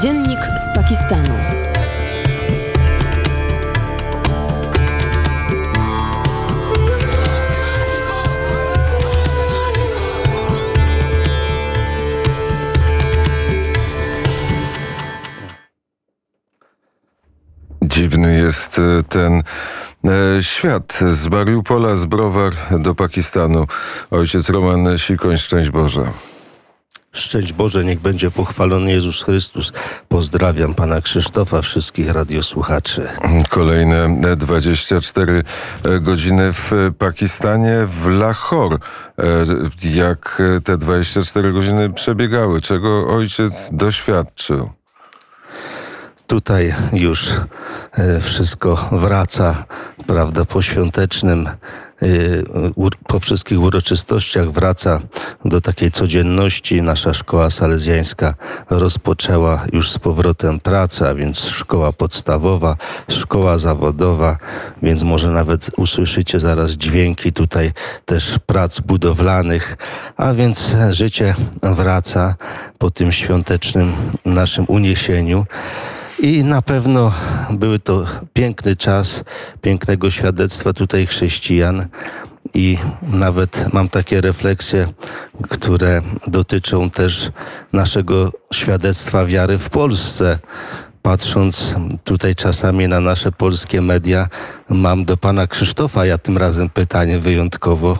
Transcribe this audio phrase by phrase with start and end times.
[0.00, 1.34] Dziennik z Pakistanu.
[17.82, 19.42] Dziwny jest e, ten
[20.04, 23.66] e, świat z Mariupola, z Browar do Pakistanu.
[24.10, 26.35] Ojciec Roman Sikoń, szczęść Boże.
[27.18, 29.72] Szczęść Boże, niech będzie pochwalony Jezus Chrystus.
[30.08, 33.08] Pozdrawiam pana Krzysztofa, wszystkich radiosłuchaczy.
[33.48, 35.42] Kolejne 24
[36.00, 38.76] godziny w Pakistanie, w Lahore.
[39.18, 39.44] E,
[39.84, 42.60] Jak te 24 godziny przebiegały?
[42.60, 44.70] Czego ojciec doświadczył?
[46.26, 47.30] Tutaj już
[47.92, 49.64] e, wszystko wraca,
[50.06, 51.56] prawda, po świątecznym, e,
[53.06, 55.00] po wszystkich uroczystościach wraca
[55.44, 56.82] do takiej codzienności.
[56.82, 58.34] Nasza szkoła salezjańska
[58.70, 62.76] rozpoczęła już z powrotem pracę, a więc szkoła podstawowa,
[63.08, 64.38] szkoła zawodowa,
[64.82, 67.72] więc może nawet usłyszycie zaraz dźwięki tutaj
[68.04, 69.76] też prac budowlanych,
[70.16, 72.34] a więc życie wraca
[72.78, 73.92] po tym świątecznym
[74.24, 75.46] naszym uniesieniu.
[76.18, 77.12] I na pewno
[77.50, 79.24] były to piękny czas,
[79.62, 81.86] pięknego świadectwa tutaj chrześcijan.
[82.54, 84.88] I nawet mam takie refleksje,
[85.48, 87.30] które dotyczą też
[87.72, 90.38] naszego świadectwa wiary w Polsce.
[91.06, 94.28] Patrząc tutaj czasami na nasze polskie media,
[94.68, 97.98] mam do pana Krzysztofa ja tym razem pytanie wyjątkowo.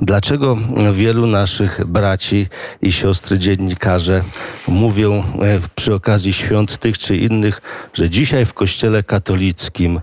[0.00, 0.58] Dlaczego
[0.92, 2.46] wielu naszych braci
[2.82, 4.22] i siostry dziennikarze
[4.68, 5.22] mówią e,
[5.74, 7.62] przy okazji świąt tych czy innych,
[7.94, 10.00] że dzisiaj w kościele katolickim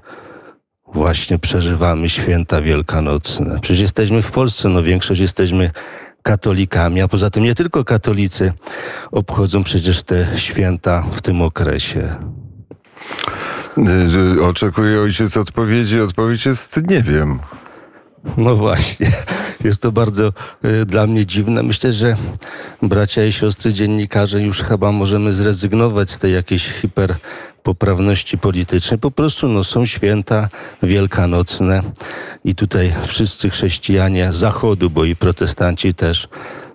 [0.94, 3.60] właśnie przeżywamy święta wielkanocne.
[3.62, 5.72] Przecież jesteśmy w Polsce, no większość jesteśmy
[6.24, 8.54] katolikami, a poza tym nie tylko katolicy
[9.12, 12.37] obchodzą przecież te święta w tym okresie.
[14.42, 16.02] Oczekuje ojciec odpowiedzi.
[16.02, 17.40] Odpowiedź jest nie wiem.
[18.38, 19.12] No właśnie,
[19.64, 20.34] jest to bardzo
[20.66, 21.64] y, dla mnie dziwne.
[21.64, 22.16] Myślę, że
[22.82, 29.00] bracia i siostry dziennikarze już chyba możemy zrezygnować z tej jakiejś hiperpoprawności politycznej.
[29.00, 30.50] Po prostu no, są święta
[30.84, 31.82] wielkanocne
[32.46, 36.28] i tutaj wszyscy chrześcijanie zachodu, bo i protestanci też,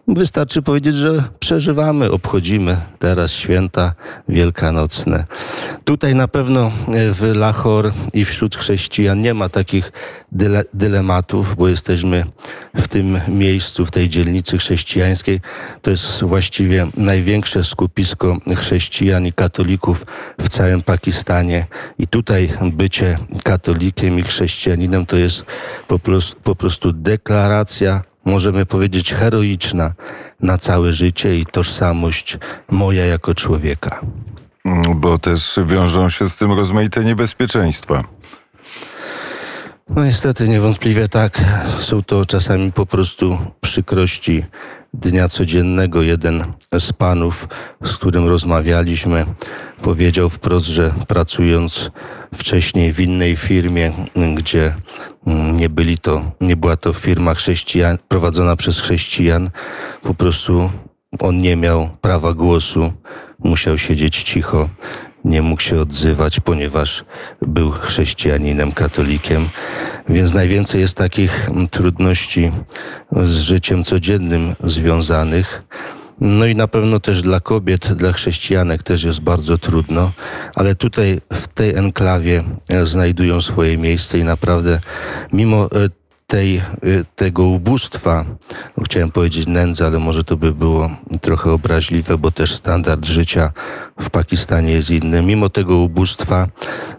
[0.08, 3.94] Wystarczy powiedzieć, że przeżywamy, obchodzimy teraz święta
[4.28, 5.24] wielkanocne.
[5.84, 9.92] Tutaj na pewno e, w Lahore i wśród chrześcijan nie ma takich
[10.32, 12.24] dyle, dylematów, bo jesteśmy
[12.76, 15.40] w tym miejscu, w tej dzielnicy chrześcijańskiej.
[15.82, 20.06] To jest właściwie największe skupisko chrześcijan i katolików
[20.38, 21.66] w całym Pakistanie.
[21.98, 25.44] I tutaj bycie katolikiem i chrześcijaninem to jest
[25.88, 25.98] po
[26.44, 29.92] po prostu deklaracja możemy powiedzieć, heroiczna
[30.40, 32.38] na całe życie i tożsamość
[32.70, 34.00] moja jako człowieka.
[34.64, 38.04] Mm, Bo też wiążą się z tym rozmaite niebezpieczeństwa.
[39.88, 41.40] No niestety, niewątpliwie tak.
[41.78, 44.44] Są to czasami po prostu przykrości
[44.94, 46.02] dnia codziennego.
[46.02, 46.44] Jeden
[46.78, 47.48] z panów,
[47.84, 49.26] z którym rozmawialiśmy,
[49.82, 51.90] powiedział wprost, że pracując
[52.34, 53.92] wcześniej w innej firmie,
[54.34, 54.74] gdzie
[55.26, 59.50] nie byli to, nie była to firma chrześcijan, prowadzona przez chrześcijan,
[60.02, 60.70] po prostu
[61.18, 62.92] on nie miał prawa głosu,
[63.38, 64.68] musiał siedzieć cicho,
[65.24, 67.04] nie mógł się odzywać, ponieważ
[67.42, 69.48] był chrześcijaninem, katolikiem.
[70.08, 72.52] Więc najwięcej jest takich mm, trudności
[73.16, 75.62] z życiem codziennym związanych.
[76.20, 80.12] No i na pewno też dla kobiet, dla chrześcijanek też jest bardzo trudno,
[80.54, 81.20] ale tutaj
[81.54, 84.80] tej enklawie e, znajdują swoje miejsce i naprawdę
[85.32, 86.01] mimo e,
[86.32, 88.24] tej, y, tego ubóstwa,
[88.84, 93.52] chciałem powiedzieć nędzy, ale może to by było trochę obraźliwe, bo też standard życia
[94.00, 95.22] w Pakistanie jest inny.
[95.22, 96.48] Mimo tego ubóstwa,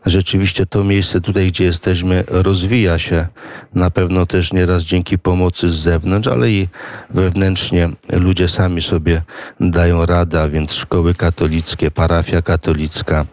[0.06, 3.28] rzeczywiście to miejsce tutaj, gdzie jesteśmy, rozwija się.
[3.74, 6.68] Na pewno też nieraz dzięki pomocy z zewnątrz, ale i
[7.10, 9.22] wewnętrznie ludzie sami sobie
[9.60, 13.26] dają radę, a więc szkoły katolickie, parafia katolicka,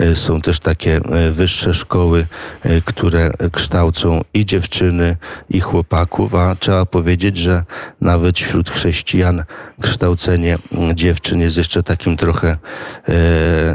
[0.00, 2.26] y, są też takie y, wyższe szkoły,
[2.84, 5.16] które kształcą i dziewczyny,
[5.50, 7.64] i chłopaków, a trzeba powiedzieć, że
[8.00, 9.44] nawet wśród chrześcijan
[9.80, 10.58] kształcenie
[10.94, 12.56] dziewczyn jest jeszcze takim trochę e,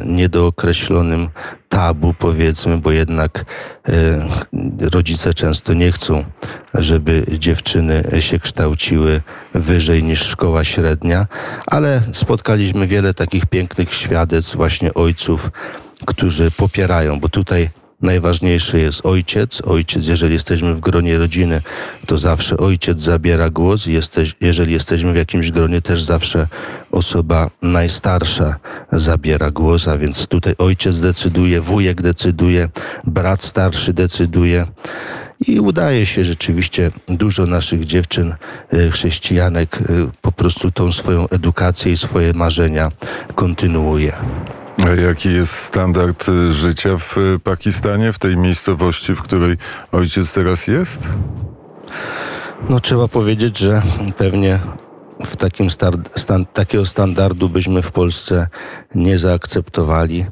[0.05, 1.29] niedookreślonym
[1.69, 3.45] tabu, powiedzmy, bo jednak
[3.87, 6.23] e, rodzice często nie chcą,
[6.73, 9.21] żeby dziewczyny się kształciły
[9.53, 11.27] wyżej niż szkoła średnia,
[11.67, 15.51] ale spotkaliśmy wiele takich pięknych świadectw właśnie ojców,
[16.05, 17.69] którzy popierają, bo tutaj
[18.01, 19.61] najważniejszy jest ojciec.
[19.61, 21.61] Ojciec, jeżeli jesteśmy w gronie rodziny,
[22.05, 23.85] to zawsze ojciec zabiera głos.
[23.85, 26.47] Jesteś, jeżeli jesteśmy w jakimś gronie, też zawsze
[26.91, 28.55] osoba najstarsza
[28.91, 32.69] zabiera głos, a więc tutaj ojciec decyduje, wujek decyduje,
[33.03, 34.65] brat starszy decyduje.
[35.47, 38.35] I udaje się rzeczywiście dużo naszych dziewczyn,
[38.73, 39.83] e, chrześcijanek e,
[40.21, 42.89] po prostu tą swoją edukację i swoje marzenia
[43.35, 44.13] kontynuuje.
[44.89, 49.57] Jaki jest standard y, życia w y, Pakistanie, w tej miejscowości, w której
[49.91, 51.09] ojciec teraz jest?
[52.69, 53.81] No trzeba powiedzieć, że
[54.17, 54.59] pewnie
[55.25, 55.69] w takim
[56.15, 58.47] stan- takiego standardu byśmy w Polsce
[58.95, 60.25] nie zaakceptowali,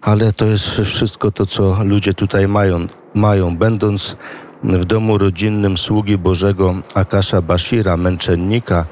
[0.00, 2.86] ale to jest wszystko to, co ludzie tutaj mają.
[3.14, 3.56] mają.
[3.56, 4.16] Będąc
[4.64, 8.84] w domu rodzinnym sługi Bożego Akasza Bashira, męczennika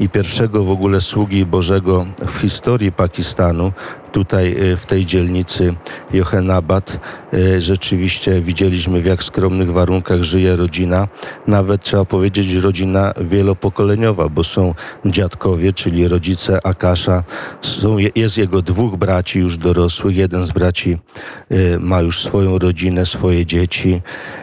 [0.00, 3.72] i pierwszego w ogóle sługi Bożego w historii Pakistanu,
[4.12, 5.74] tutaj y, w tej dzielnicy
[6.12, 7.00] Johannabad
[7.34, 11.08] y, rzeczywiście widzieliśmy w jak skromnych warunkach żyje rodzina.
[11.46, 14.74] Nawet trzeba powiedzieć rodzina wielopokoleniowa, bo są
[15.06, 17.24] dziadkowie, czyli rodzice Akasza.
[17.60, 20.16] Są, jest jego dwóch braci już dorosłych.
[20.16, 20.98] Jeden z braci
[21.52, 24.02] y, ma już swoją rodzinę, swoje dzieci.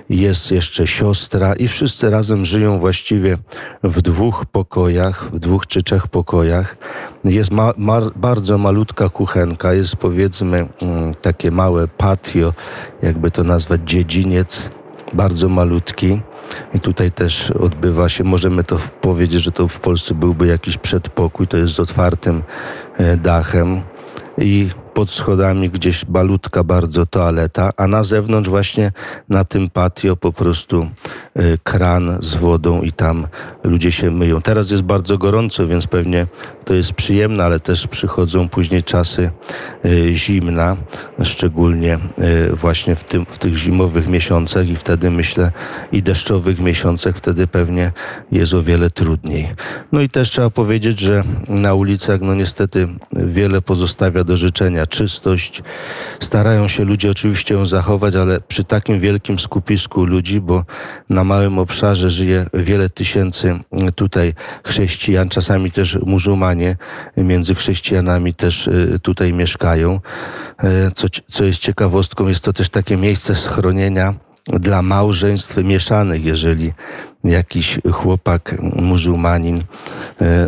[0.09, 3.37] Jest jeszcze siostra i wszyscy razem żyją właściwie
[3.83, 6.77] w dwóch pokojach, w dwóch czy trzech pokojach.
[7.23, 7.73] Jest ma,
[8.15, 12.53] bardzo malutka kuchenka, jest powiedzmy mm, takie małe patio,
[13.01, 14.69] jakby to nazwać, dziedziniec,
[15.13, 16.21] bardzo malutki.
[16.73, 21.47] I tutaj też odbywa się, możemy to powiedzieć, że to w Polsce byłby jakiś przedpokój,
[21.47, 22.43] to jest z otwartym
[22.97, 23.81] e, dachem
[24.37, 28.91] i pod schodami gdzieś malutka bardzo toaleta, a na zewnątrz właśnie
[29.29, 30.89] na tym patio po prostu
[31.39, 33.27] y, kran z wodą i tam
[33.63, 34.41] ludzie się myją.
[34.41, 36.27] Teraz jest bardzo gorąco, więc pewnie
[36.67, 39.31] to jest przyjemne, ale też przychodzą później czasy
[39.85, 40.77] y, zimna,
[41.23, 41.99] szczególnie
[42.51, 45.51] y, właśnie w, tym, w tych zimowych miesiącach i wtedy myślę
[45.91, 47.91] i deszczowych miesiącach, wtedy pewnie
[48.31, 49.47] jest o wiele trudniej.
[49.91, 55.63] No i też trzeba powiedzieć, że na ulicach no niestety wiele pozostawia do życzenia czystość.
[56.19, 60.63] Starają się ludzie oczywiście ją zachować, ale przy takim wielkim skupisku ludzi, bo
[61.09, 63.59] na małym obszarze żyje wiele tysięcy
[63.95, 64.33] tutaj
[64.63, 65.97] chrześcijan, czasami też
[66.57, 66.75] muzułmanie
[67.17, 69.99] między chrześcijanami też y, tutaj mieszkają.
[70.57, 74.13] E, Co, co jest ciekawostką, jest to też takie miejsce schronienia
[74.47, 76.73] dla małżeństw mieszanych, jeżeli
[77.23, 79.63] jakiś chłopak muzułmanin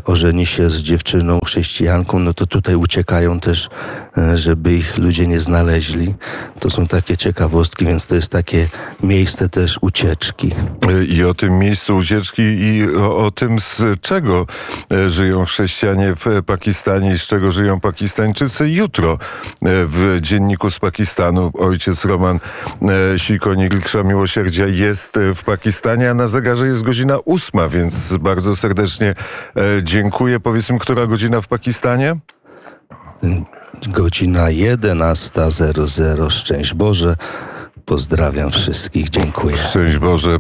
[0.05, 3.69] ożeni się z dziewczyną chrześcijanką, no to tutaj uciekają też,
[4.17, 6.15] e, żeby ich ludzie nie znaleźli.
[6.59, 8.67] To są takie ciekawostki, więc to jest takie
[9.03, 10.51] miejsce też ucieczki.
[10.89, 14.45] Y, I o tym miejscu ucieczki i o, o tym, z czego
[14.91, 18.69] e, żyją chrześcijanie w Pakistanie i z czego żyją Pakistańczycy.
[18.69, 19.17] Jutro e,
[19.61, 22.39] w dzienniku z Pakistanu ojciec Roman
[23.13, 28.13] e, Sikonik, Krza Miłosierdzia jest e, w Pakistanie, a na zegarze jest godzina ósma, więc
[28.19, 29.09] bardzo serdecznie
[29.55, 30.39] e, dziękuję.
[30.39, 32.15] Powiedz mi, która godzina w Pakistanie?
[33.87, 36.29] Godzina 11.00.
[36.29, 37.15] Szczęść Boże.
[37.85, 39.09] Pozdrawiam wszystkich.
[39.09, 39.57] Dziękuję.
[39.57, 40.37] Szczęść Boże.